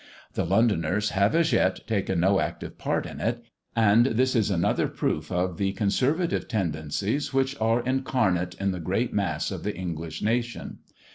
[0.33, 3.43] The Londoners have as yet taken no active part in it;
[3.75, 9.13] and this is another proof of the conservative tendencies which are incarnate in the great
[9.13, 10.79] mass of the English nation.